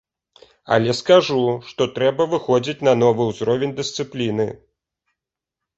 Але 0.77 0.95
скажу, 0.99 1.37
што 1.73 1.87
трэба 1.99 2.27
выходзіць 2.33 2.77
на 2.89 2.97
новы 3.03 3.29
ўзровень 3.31 3.77
дысцыпліны. 3.83 4.53